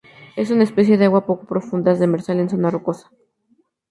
Es 0.35 0.49
una 0.49 0.63
especie 0.63 0.97
de 0.97 1.05
agua 1.05 1.27
poco 1.27 1.45
profundas, 1.45 1.99
demersal 1.99 2.39
en 2.39 2.49
zona 2.49 2.71
rocosa. 2.71 3.11